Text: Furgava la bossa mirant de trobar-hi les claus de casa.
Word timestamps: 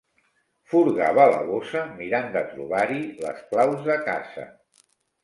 Furgava 0.71 1.27
la 1.33 1.43
bossa 1.49 1.83
mirant 1.99 2.31
de 2.37 2.43
trobar-hi 2.53 2.99
les 3.27 3.45
claus 3.53 3.85
de 3.91 3.99
casa. 4.09 4.49